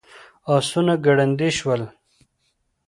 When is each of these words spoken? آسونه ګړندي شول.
آسونه 0.55 0.93
ګړندي 1.05 1.49
شول. 1.57 1.81